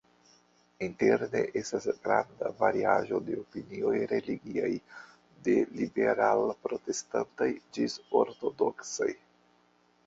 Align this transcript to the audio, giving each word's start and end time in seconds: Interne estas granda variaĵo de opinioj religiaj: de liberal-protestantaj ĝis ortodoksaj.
Interne 0.85 1.41
estas 1.59 1.85
granda 2.05 2.49
variaĵo 2.61 3.19
de 3.27 3.37
opinioj 3.41 3.93
religiaj: 4.15 4.73
de 5.49 5.57
liberal-protestantaj 5.83 7.53
ĝis 7.79 8.01
ortodoksaj. 8.25 9.15